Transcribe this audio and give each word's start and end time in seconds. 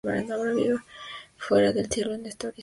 Vive 0.03 0.79
"fuera 1.37 1.71
del 1.71 1.87
cielo, 1.87 2.15
en 2.15 2.21
el 2.21 2.21
horizonte 2.21 2.23
del 2.23 2.25
este". 2.49 2.53